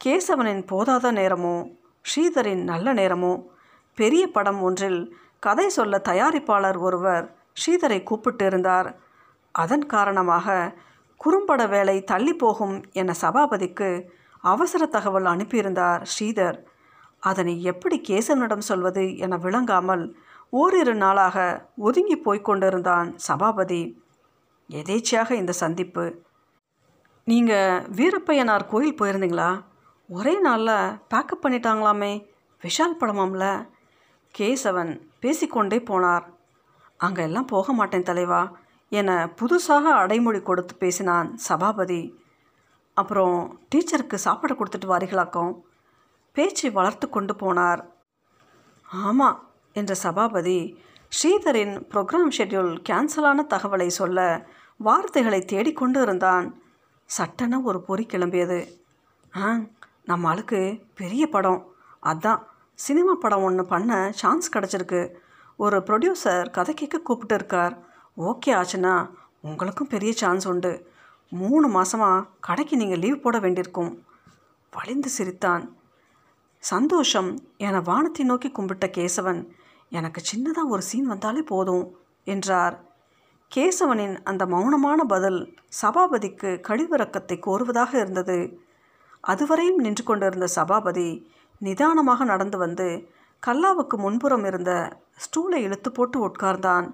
கேசவனின் 0.00 0.62
போதாத 0.72 1.12
நேரமோ 1.12 1.56
ஸ்ரீதரின் 2.04 2.62
நல்ல 2.62 2.94
நேரமோ 2.94 3.32
பெரிய 3.98 4.24
படம் 4.30 4.60
ஒன்றில் 4.60 5.00
கதை 5.38 5.68
சொல்ல 5.68 6.00
தயாரிப்பாளர் 6.08 6.78
ஒருவர் 6.78 7.24
ஸ்ரீதரை 7.60 8.02
கூப்பிட்டு 8.02 8.46
இருந்தார். 8.46 8.88
அதன் 9.54 9.86
காரணமாக 9.86 10.74
குறும்பட 11.20 11.62
வேலை 11.68 11.96
தள்ளி 12.04 12.34
போகும் 12.34 12.76
என 12.92 13.12
சபாபதிக்கு 13.20 13.90
அவசர 14.44 14.86
தகவல் 14.86 15.24
அனுப்பியிருந்தார் 15.24 16.02
ஸ்ரீதர். 16.12 16.58
அதனை 17.30 17.54
எப்படி 17.62 17.96
கேசவனிடம் 18.08 18.68
சொல்வது 18.70 19.04
என 19.16 19.36
விளங்காமல் 19.36 20.04
ஓரிரு 20.60 20.94
நாளாக 20.94 21.36
ஒதுங்கி 21.76 22.16
போய்க் 22.16 22.44
கொண்டிருந்தான் 22.44 23.08
சபாபதி. 23.26 23.82
எதேச்சையாக 24.70 25.30
இந்த 25.42 25.52
சந்திப்பு? 25.62 26.04
நீங்கள் 27.30 27.86
வீரப்பையனார் 27.98 28.68
கோயில் 28.68 28.98
போயிருந்தீங்களா? 29.00 29.50
ஒரே 30.08 30.34
நாளில் 30.40 30.92
பேக்கப் 31.12 31.42
பண்ணிட்டாங்களாமே 31.42 32.12
விஷால் 32.62 33.00
படமாம்ல 33.00 33.46
கேசவன் 34.34 34.92
பேசிக்கொண்டே 35.22 35.78
போனார். 35.90 36.26
அங்கே 37.00 37.22
எல்லாம் 37.22 37.50
போக 37.54 37.72
மாட்டேன் 37.72 38.08
தலைவா 38.10 38.42
என 38.92 39.10
புதுசாக 39.40 39.84
அடைமொழி 40.02 40.40
கொடுத்து 40.42 40.74
பேசினான் 40.76 41.28
சபாபதி. 41.48 42.02
அப்புறம் 42.96 43.38
டீச்சருக்கு 43.70 44.18
சாப்பாடு 44.26 44.54
கொடுத்துட்டு 44.54 44.90
வாரிகளாக்கும். 44.92 45.52
பேச்சை 46.36 46.70
வளர்த்து 46.70 47.08
கொண்டு 47.08 47.34
போனார். 47.34 47.82
ஆமாம் 48.90 49.38
என்ற 49.72 49.94
சபாபதி 49.94 50.58
ஸ்ரீதரின் 51.16 51.74
ப்ரோக்ராம் 51.90 52.32
ஷெட்யூல் 52.36 52.72
கேன்சலான 52.88 53.44
தகவலை 53.48 53.86
சொல்ல 53.86 54.46
வார்த்தைகளை 54.76 55.40
தேடிக்கொண்டு 55.44 56.02
இருந்தான். 56.02 56.62
சட்டென 57.06 57.60
ஒரு 57.60 57.80
பொறி 57.80 58.06
கிளம்பியது. 58.06 58.58
ஆ 59.36 59.60
நம்ம 60.04 60.28
ஆளுக்கு 60.28 60.60
பெரிய 60.94 61.26
படம். 61.26 61.60
அதான் 62.02 62.42
சினிமா 62.74 63.14
படம் 63.14 63.42
ஒன்று 63.42 63.66
பண்ண 63.66 64.12
சான்ஸ் 64.14 64.50
கிடச்சிருக்கு. 64.56 65.14
ஒரு 65.56 65.78
ப்ரொடியூசர் 65.78 66.50
கதை 66.50 66.74
கேட்க 66.74 66.98
கூப்பிட்டு 66.98 67.34
இருக்கார். 67.34 67.74
ஓகே 68.16 68.50
ஆச்சுன்னா 68.60 68.94
உங்களுக்கும் 69.40 69.86
பெரிய 69.86 70.12
சான்ஸ் 70.12 70.48
உண்டு. 70.48 70.72
மூணு 71.28 71.66
மாதமாக 71.68 72.26
கடைக்கு 72.40 72.76
நீங்கள் 72.76 72.98
லீவ் 72.98 73.22
போட 73.22 73.38
வேண்டியிருக்கும். 73.38 73.92
வலிந்து 74.70 75.08
சிரித்தான். 75.08 75.64
சந்தோஷம். 76.64 77.30
என 77.58 77.80
வானத்தை 77.80 78.24
நோக்கி 78.24 78.48
கும்பிட்ட 78.48 78.86
கேசவன் 78.96 79.40
எனக்கு 79.92 80.20
சின்னதாக 80.30 80.72
ஒரு 80.74 80.82
சீன் 80.82 81.06
வந்தாலே 81.06 81.42
போதும் 81.42 81.86
என்றார். 82.26 82.76
கேசவனின் 83.52 84.14
அந்த 84.22 84.42
மௌனமான 84.46 85.00
பதில் 85.04 85.40
சபாபதிக்கு 85.82 86.50
கழிவிறக்கத்தை 86.68 87.36
கோருவதாக 87.38 87.92
இருந்தது. 87.94 88.38
அதுவரையும் 89.24 89.82
நின்று 89.84 90.04
கொண்டிருந்த 90.04 90.46
சபாபதி 90.46 91.08
நிதானமாக 91.60 92.24
நடந்து 92.24 92.56
வந்து 92.58 92.88
கல்லாவுக்கு 93.42 93.96
முன்புறம் 93.96 94.44
இருந்த 94.44 94.72
ஸ்டூலை 95.24 95.58
இழுத்து 95.66 95.90
போட்டு 95.92 96.18
உட்கார்ந்தான். 96.28 96.86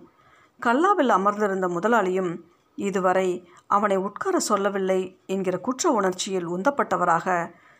கல்லாவில் 0.61 1.13
அமர்ந்திருந்த 1.19 1.67
முதலாளியும் 1.69 2.33
இதுவரை 2.79 3.29
அவனை 3.67 3.97
உட்கார 3.99 4.37
சொல்லவில்லை 4.41 5.01
என்கிற 5.27 5.57
குற்ற 5.59 5.91
உணர்ச்சியில் 5.91 6.49
உந்தப்பட்டவராக 6.49 7.29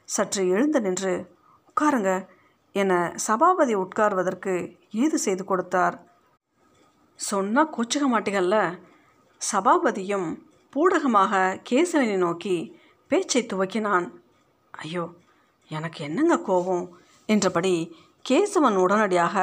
சற்று 0.09 0.43
எழுந்து 0.49 0.81
நின்று 0.81 1.15
உட்காருங்க. 1.71 2.13
என 2.73 2.93
சபாபதி 3.27 3.75
உட்கார்வதற்கு 3.75 4.55
ஏது 4.91 5.19
செய்து 5.19 5.45
கொடுத்தார். 5.45 5.97
சொன்னால் 7.15 7.73
கோச்சுக்க 7.77 8.07
மாட்டீங்கல்ல? 8.13 8.79
சபாபதியும் 9.41 10.29
பூடகமாக 10.73 11.61
கேசவனை 11.71 12.17
நோக்கி 12.17 12.57
பேச்சை 13.09 13.47
துவக்கினான். 13.53 14.07
ஐயோ 14.71 15.05
எனக்கு 15.71 16.05
என்னங்க 16.05 16.37
கோபம்? 16.39 16.85
என்றபடி 17.27 17.75
கேசவன் 18.25 18.77
உடனடியாக 18.77 19.37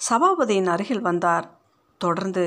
சபாபதியின் 0.00 0.66
அருகில் 0.66 1.06
வந்தார். 1.08 1.46
தொடர்ந்து 1.98 2.44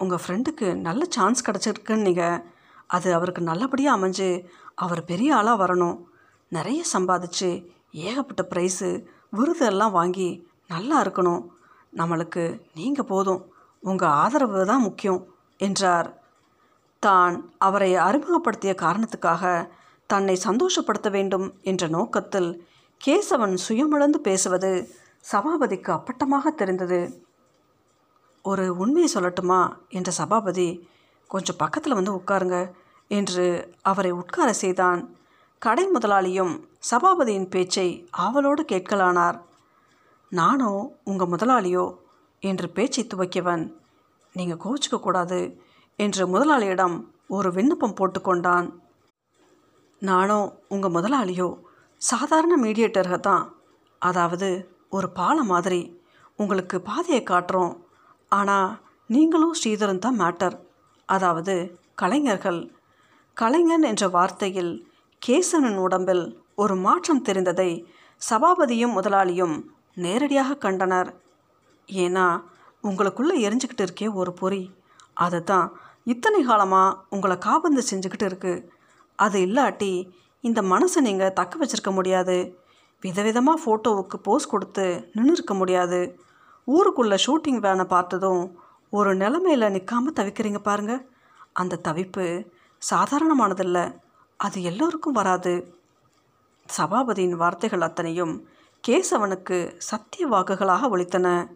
உங்கள் 0.00 0.22
ஃப்ரெண்டுக்கு 0.22 0.68
நல்ல 0.86 1.02
சான்ஸ் 1.08 1.44
கிடச்சிருக்குன்னு 1.46 2.06
நீங்கள் 2.08 2.42
அது 2.86 3.08
அவருக்கு 3.14 3.42
நல்லபடியாக 3.42 3.96
அமைஞ்சு 3.98 4.28
அவர் 4.74 5.02
பெரிய 5.04 5.36
ஆளாக 5.36 5.62
வரணும். 5.64 5.96
நிறைய 6.48 6.80
சம்பாதிச்சு 6.92 7.50
ஏகப்பட்ட 7.94 8.42
ப்ரைஸு 8.50 9.04
விருது 9.30 9.66
எல்லாம் 9.66 9.92
வாங்கி 9.92 10.46
நல்லா 10.66 11.02
இருக்கணும். 11.02 11.42
நம்மளுக்கு 11.96 12.60
நீங்கள் 12.74 13.04
போதும். 13.04 13.52
உங்கள் 13.82 14.08
ஆதரவு 14.08 14.66
தான் 14.66 14.80
முக்கியம் 14.80 15.26
என்றார். 15.56 16.22
தான் 16.98 17.54
அவரை 17.58 17.94
அறிமுகப்படுத்திய 17.94 18.74
காரணத்துக்காக 18.74 19.70
தன்னை 20.06 20.40
சந்தோஷப்படுத்த 20.46 21.10
வேண்டும் 21.10 21.58
என்ற 21.62 21.86
நோக்கத்தில் 21.88 22.66
கேசவன் 23.06 23.54
சுயமிழந்து 23.68 24.16
பேசுவது 24.16 24.70
சபாபதிக்கு 25.32 25.90
அப்பட்டமாக 25.92 26.54
தெரிந்தது. 26.54 27.22
ஒரு 28.42 28.76
உண்மையை 28.76 29.10
சொல்லட்டுமா? 29.14 29.72
என்ற 29.88 30.10
சபாபதி 30.10 30.88
கொஞ்சம் 31.28 31.56
பக்கத்தில் 31.56 31.94
வந்து 31.94 32.16
உட்காருங்க 32.16 32.74
என்று 33.08 33.76
அவரை 33.82 34.10
உட்கார 34.10 34.52
செய்தான். 34.52 35.16
கடை 35.62 35.84
முதலாளியும் 35.88 36.50
சபாபதியின் 36.88 37.46
பேச்சை 37.48 37.86
ஆவலோடு 38.24 38.62
கேட்கலானார். 38.62 39.36
நானோ 40.32 40.72
உங்கள் 41.04 41.30
முதலாளியோ? 41.30 41.84
என்று 42.42 42.66
பேச்சை 42.68 43.02
துவக்கியவன் 43.04 43.64
நீங்கள் 44.34 44.60
கோச்சிக்க 44.64 44.98
கூடாது 45.00 45.38
என்று 45.98 46.22
முதலாளியிடம் 46.26 46.96
ஒரு 47.28 47.50
விண்ணப்பம் 47.52 47.96
போட்டுக்கொண்டான் 47.98 48.68
நானோ 50.02 50.38
உங்கள் 50.68 50.94
முதலாளியோ? 50.96 51.48
சாதாரண 52.02 52.54
மீடியேட்டர்கள் 52.62 53.26
தான். 53.30 53.44
அதாவது 54.02 54.48
ஒரு 54.90 55.10
பாலம் 55.10 55.46
மாதிரி. 55.46 55.82
உங்களுக்கு 56.38 56.78
பாதையை 56.90 57.24
காட்டுறோம். 57.26 57.74
ஆனால் 58.32 58.70
நீங்களும் 59.10 59.58
ஸ்ரீதரன் 59.60 60.04
தான் 60.06 60.20
மேட்டர். 60.20 60.56
அதாவது 61.08 61.54
கலைஞர்கள். 61.94 62.60
கலைஞன் 63.36 63.86
என்ற 63.92 64.04
வார்த்தையில் 64.08 64.74
கேசவனின் 65.24 65.76
உடம்பில் 65.76 66.24
ஒரு 66.54 66.74
மாற்றம் 66.76 67.22
தெரிந்ததை 67.24 67.70
சபாபதியும் 68.30 68.96
முதலாளியும் 68.96 69.54
நேரடியாக 69.94 70.56
கண்டனர். 70.56 71.10
ஏன்னா 71.88 72.26
உங்களுக்குள்ளே 72.82 73.34
எரிஞ்சுக்கிட்டு 73.46 73.84
இருக்கே 73.86 74.12
ஒரு 74.12 74.32
பொறி. 74.32 74.62
அதை 75.14 75.40
தான் 75.42 75.66
இத்தனை 76.04 76.42
காலமாக 76.42 76.98
உங்களை 77.10 77.38
காபந்து 77.38 77.82
செஞ்சுக்கிட்டு 77.90 78.24
இருக்கு. 78.24 78.54
அது 79.18 79.38
இல்லாட்டி 79.46 79.92
இந்த 80.40 80.62
மனசை 80.62 81.00
நீங்கள் 81.00 81.32
தக்க 81.32 81.58
வச்சிருக்க 81.60 81.92
முடியாது. 81.92 82.36
விதவிதமாக 83.02 83.62
ஃபோட்டோவுக்கு 83.62 84.16
போஸ் 84.22 84.46
கொடுத்து 84.46 84.86
நின்று 85.12 85.32
இருக்க 85.32 85.54
முடியாது. 85.54 86.00
ஊருக்குள்ளே 86.64 87.16
ஷூட்டிங் 87.26 87.60
வேனை 87.66 87.84
பார்த்ததும் 87.84 88.42
ஒரு 88.90 89.10
நிலமையில் 89.16 89.72
நிற்காமல் 89.76 90.18
தவிக்கிறீங்க 90.20 90.58
பாருங்க. 90.58 90.94
அந்த 91.52 91.80
தவிப்பு 91.88 92.26
சாதாரணமானதில்ல. 92.92 93.78
அது 94.40 94.62
எல்லோருக்கும் 94.62 95.12
வராது. 95.12 95.78
சபாபதியின் 96.76 97.36
வார்த்தைகள் 97.36 97.80
அத்தனையும் 97.80 98.48
கேசவனுக்கு 98.84 99.72
சத்திய 99.78 100.26
வாக்குகளாக 100.26 100.88
ஒழித்தன 100.94 101.50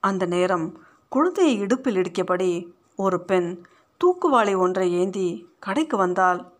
அந்த 0.00 0.26
நேரம் 0.26 0.66
குழந்தையை 1.08 1.56
இடுப்பில் 1.58 1.96
இடிக்கபடி 1.96 2.76
ஒரு 2.96 3.24
பெண் 3.24 3.64
தூக்குவாளி 4.00 4.58
ஒன்றை 4.58 4.92
ஏந்தி 4.92 5.28
கடைக்கு 5.58 5.96
வந்தால் 5.96 6.52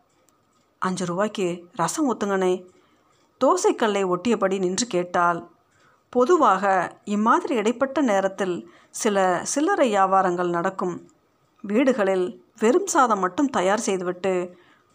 அஞ்சு 0.78 1.04
ரூபாய்க்கு 1.06 1.64
ரசம் 1.72 2.08
ஊற்றுங்கண்ணே 2.10 2.66
தோசைக்கல்லை 3.40 4.02
ஒட்டியபடி 4.14 4.58
நின்று 4.58 4.86
கேட்டாள். 4.86 5.40
பொதுவாக 6.08 6.64
இம்மாதிரி 7.04 7.54
இடைப்பட்ட 7.54 8.00
நேரத்தில் 8.00 8.70
சில 8.90 9.40
சில்லறை 9.42 9.96
வியாபாரங்கள் 9.96 10.48
நடக்கும். 10.48 11.10
வீடுகளில் 11.64 12.26
வெறும் 12.58 12.86
சாதம் 12.86 13.18
மட்டும் 13.18 13.48
தயார் 13.48 13.78
செய்துவிட்டு 13.78 14.32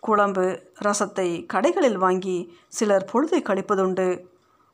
குழம்பு 0.05 0.45
ரசத்தை 0.85 1.27
கடைகளில் 1.53 1.99
வாங்கி 2.03 2.37
சிலர் 2.77 3.09
பொழுதை 3.11 3.39
கழிப்பதுண்டு. 3.49 4.07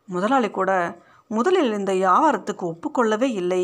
முதலாளி 0.10 0.50
கூட 0.50 0.72
முதலில் 1.28 1.72
இந்த 1.80 1.92
வியாபாரத்துக்கு 1.94 2.66
ஒப்புக்கொள்ளவே 2.72 3.30
இல்லை. 3.42 3.64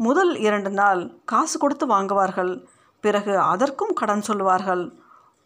முதல் 0.00 0.32
இரண்டு 0.46 0.70
நாள் 0.70 1.02
காசு 1.24 1.56
கொடுத்து 1.58 1.86
வாங்குவார்கள். 1.86 2.52
பிறகு 3.04 3.34
அதற்கும் 3.52 3.92
கடன் 3.92 4.24
சொல்லுவார்கள். 4.28 4.84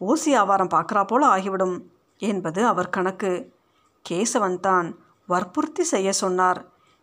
ஓசி 0.01 0.29
வியாபாரம் 0.33 0.71
பார்க்குறா 0.73 1.03
போல 1.07 1.25
ஆகிவிடும் 1.27 1.75
என்பது 2.21 2.61
அவர் 2.71 2.93
கணக்கு. 2.97 3.33
கேசவன் 4.05 4.59
தான் 4.59 4.87
வற்புறுத்தி 5.29 5.83
செய்ய 5.93 6.09
சொன்னார். 6.23 6.59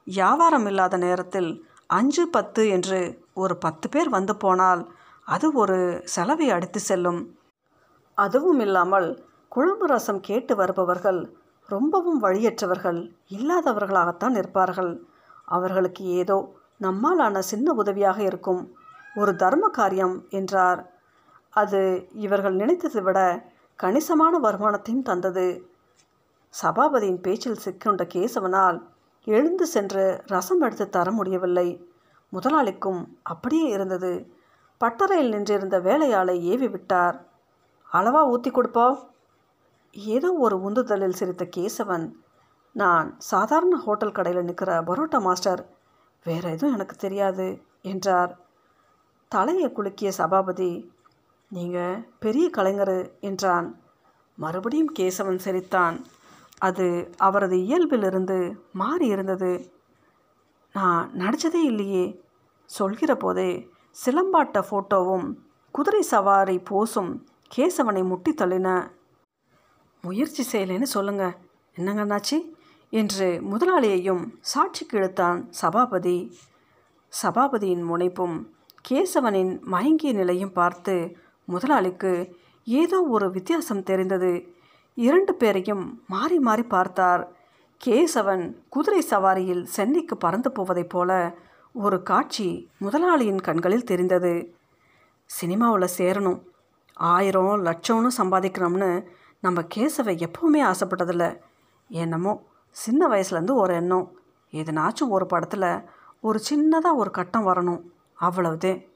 வியாபாரம் 0.06 0.66
இல்லாத 0.66 0.96
நேரத்தில் 0.96 1.50
அஞ்சு 1.98 2.24
பத்து 2.28 2.62
என்று 2.68 3.00
ஒரு 3.42 3.54
பத்து 3.56 3.86
பேர் 3.88 4.08
வந்து 4.08 4.34
போனால் 4.36 4.82
அது 5.26 5.46
ஒரு 5.62 5.78
செலவை 6.14 6.46
அடித்து 6.50 6.80
செல்லும். 6.80 7.20
அதுவும் 8.14 8.58
இல்லாமல் 8.58 9.24
குழம்பு 9.48 9.86
ரசம் 9.86 10.20
கேட்டு 10.20 10.56
வருபவர்கள் 10.56 11.36
ரொம்பவும் 11.68 12.22
வழியற்றவர்கள் 12.22 13.12
இல்லாதவர்களாகத்தான் 13.28 14.36
இருப்பார்கள். 14.36 15.06
அவர்களுக்கு 15.44 16.04
ஏதோ 16.04 16.54
நம்மாலான 16.80 17.38
சின்ன 17.38 17.72
உதவியாக 17.72 18.22
இருக்கும் 18.22 18.76
ஒரு 19.14 19.36
தர்ம 19.36 19.68
காரியம் 19.68 20.26
என்றார். 20.30 20.90
அது 21.50 22.08
இவர்கள் 22.12 22.56
நினைத்ததை 22.56 23.02
விட 23.02 23.48
கணிசமான 23.76 24.38
வருமானத்தையும் 24.38 25.02
தந்தது. 25.02 25.70
சபாபதியின் 26.62 27.20
பேச்சில் 27.20 27.62
சிக்கொண்ட 27.64 28.02
கேசவனால் 28.14 28.82
எழுந்து 29.24 29.66
சென்று 29.66 30.22
ரசம் 30.26 30.60
எடுத்து 30.60 30.88
தர 30.88 31.10
முடியவில்லை. 31.10 31.90
முதலாளிக்கும் 32.32 33.08
அப்படியே 33.22 33.68
இருந்தது. 33.68 34.32
பட்டறையில் 34.80 35.28
நின்றிருந்த 35.28 35.80
வேலையாளை 35.80 36.44
ஏவி 36.44 36.68
விட்டார். 36.68 37.30
அளவாக 37.92 38.30
ஊற்றி 38.30 38.50
கொடுப்பா? 38.50 38.86
ஏதோ 39.96 40.28
ஒரு 40.32 40.56
உந்துதலில் 40.60 41.18
சிரித்த 41.20 41.44
கேசவன். 41.56 42.06
நான் 42.72 43.08
சாதாரண 43.18 43.76
ஹோட்டல் 43.76 44.12
கடையில் 44.12 44.44
நிற்கிற 44.44 44.82
பரோட்டா 44.82 45.18
மாஸ்டர். 45.20 45.62
வேற 46.26 46.44
எதுவும் 46.50 46.74
எனக்கு 46.74 46.96
தெரியாது 46.96 47.46
என்றார். 47.82 48.32
தலையை 49.28 49.68
குலுக்கிய 49.68 50.08
சபாபதி. 50.08 50.72
நீங்கள் 51.48 52.02
பெரிய 52.18 52.46
கலைஞர் 52.50 52.96
என்றான். 53.20 53.68
மறுபடியும் 54.38 54.92
கேசவன் 54.98 55.36
சிரித்தான். 55.36 55.96
அது 56.58 56.86
அவரது 57.16 57.56
இயல்பிலிருந்து 57.56 58.38
மாறி 58.72 59.06
இருந்தது. 59.06 59.52
நான் 60.74 61.10
நடித்ததே 61.12 61.62
இல்லையே 61.70 62.04
சொல்கிற 62.70 63.12
போதே 63.16 63.50
சிலம்பாட்ட 64.04 64.58
ஃபோட்டோவும் 64.68 65.26
குதிரை 65.74 66.02
சவாரி 66.02 66.56
போஸும் 66.70 67.12
கேசவனை 67.56 68.04
முட்டி 68.04 68.34
தள்ளின. 68.34 68.90
முயற்சி 70.02 70.42
செய்யலைன்னு 70.52 70.82
சொல்லுங்க. 70.82 71.36
என்னங்க 71.74 72.04
அண்ணாச்சி? 72.04 72.52
என்று 72.90 73.40
முதலாளியையும் 73.42 74.34
சாட்சிக்கு 74.40 74.98
இழுத்தான் 74.98 75.46
சபாபதி. 75.50 76.36
சபாபதியின் 77.22 77.82
முனைப்பும் 77.82 78.54
கேசவனின் 78.88 79.60
மயங்கிய 79.60 80.12
நிலையும் 80.12 80.52
பார்த்து 80.52 81.16
முதலாளிக்கு 81.44 82.36
ஏதோ 82.64 83.02
ஒரு 83.02 83.30
வித்தியாசம் 83.30 83.82
தெரிந்தது. 83.82 84.54
இரண்டு 84.94 85.34
பேரையும் 85.34 86.02
மாறி 86.08 86.38
மாறி 86.38 86.62
பார்த்தார். 86.62 87.32
கேசவன் 87.84 88.54
குதிரை 88.68 89.02
சவாரியில் 89.10 89.62
சென்னைக்கு 89.62 90.16
பறந்து 90.16 90.52
போவதைப் 90.52 90.88
போல 90.88 91.34
ஒரு 91.72 92.02
காட்சி 92.02 92.70
முதலாளியின் 92.78 93.40
கண்களில் 93.40 93.84
தெரிந்தது. 93.84 94.54
சினிமாவில் 95.24 95.88
சேரணும். 95.98 96.50
ஆயிரம் 96.94 97.64
லட்சம்னு 97.64 98.08
சம்பாதிக்கணும்னு 98.18 99.04
நம்ம 99.40 99.62
கேசவை 99.62 100.22
எப்போவுமே 100.22 100.72
ஆசைப்பட்டதில்ல. 100.72 101.38
என்னமோ 101.88 102.42
சின்ன 102.70 103.08
வயசுலேருந்து 103.08 103.54
ஒரு 103.54 103.74
எண்ணம். 103.74 104.12
எதுனாச்சும் 104.50 105.08
ஒரு 105.08 105.26
படத்தில் 105.26 105.82
ஒரு 106.20 106.40
சின்னதாக 106.50 106.94
ஒரு 106.94 107.10
கட்டம் 107.10 107.46
வரணும். 107.46 107.80
அவ்வளவுதே. 108.20 108.88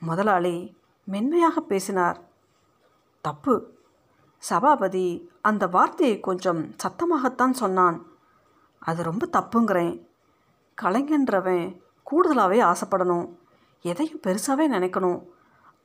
முதலாளி 0.00 0.76
மென்மையாக 1.04 1.60
பேசினார். 1.60 2.20
தப்பு. 3.20 3.70
சபாபதி 4.38 5.30
அந்த 5.42 5.66
வார்த்தையை 5.66 6.20
கொஞ்சம் 6.20 6.74
சத்தமாகத்தான் 6.74 7.50
சொன்னான். 7.50 8.06
அது 8.78 9.02
ரொம்ப 9.02 9.28
தப்புங்கிறேன். 9.32 10.06
கலைஞன்றவன் 10.82 11.80
கூடுதலாகவே 12.10 12.74
ஆசைப்படணும். 12.74 13.28
எதையும் 13.82 14.20
பெருசாகவே 14.26 14.68
நினைக்கணும். 14.70 15.24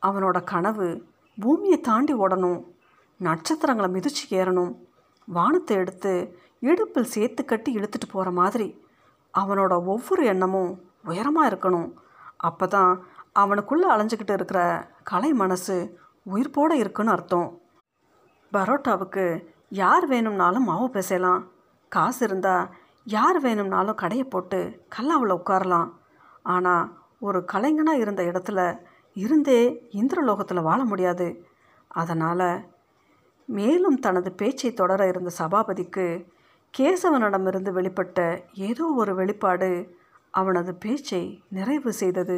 அவனோட 0.01 0.43
கனவு 0.43 1.07
பூமியை 1.43 1.77
தாண்டி 1.87 2.13
ஓடணும். 2.23 2.59
நட்சத்திரங்களை 3.19 3.89
மிதிச்சு 3.95 4.23
ஏறணும். 4.39 4.73
வானத்தை 5.27 5.75
எடுத்து 5.81 6.13
இடுப்பில் 6.69 7.11
சேர்த்து 7.13 7.41
கட்டி 7.45 7.71
இழுத்துட்டு 7.77 8.07
போகிற 8.11 8.29
மாதிரி 8.39 8.67
அவனோட 9.33 9.73
ஒவ்வொரு 9.93 10.23
எண்ணமும் 10.33 10.71
உயரமாக 11.11 11.49
இருக்கணும். 11.51 11.89
அப்போ 12.47 12.65
தான் 12.75 12.91
அவனுக்குள்ளே 13.41 13.87
அலைஞ்சிக்கிட்டு 13.93 14.35
இருக்கிற 14.37 14.61
கலை 15.11 15.31
மனசு 15.41 15.75
உயிர்ப்போடு 16.25 16.75
இருக்குன்னு 16.83 17.13
அர்த்தம். 17.15 17.49
பரோட்டாவுக்கு 18.51 19.25
யார் 19.81 20.05
வேணும்னாலும் 20.13 20.67
மாவு 20.69 20.87
பேசலாம் 20.97 21.41
காசு 21.91 22.21
இருந்தால் 22.27 22.69
யார் 23.15 23.39
வேணும்னாலும் 23.45 23.99
கடையை 24.01 24.25
போட்டு 24.27 24.59
கல்லாவில் 24.95 25.37
உட்காரலாம். 25.39 25.89
ஆனால் 26.55 26.85
ஒரு 27.27 27.39
கலைஞனாக 27.53 28.01
இருந்த 28.03 28.21
இடத்துல 28.31 28.59
இருந்தே 29.23 29.61
இந்திரலோகத்தில் 29.99 30.67
வாழ 30.69 30.79
முடியாது. 30.83 31.27
அதனால் 32.01 32.49
மேலும் 33.49 33.97
தனது 33.99 34.29
பேச்சை 34.31 34.69
தொடர 34.73 35.01
இருந்த 35.07 35.31
சபாபதிக்கு 35.37 36.05
கேசவனிடமிருந்து 36.73 37.71
வெளிப்பட்ட 37.77 38.19
ஏதோ 38.67 38.85
ஒரு 38.95 39.13
வெளிப்பாடு 39.15 39.69
அவனது 40.33 40.71
பேச்சை 40.83 41.21
நிறைவு 41.49 41.91
செய்தது 41.93 42.37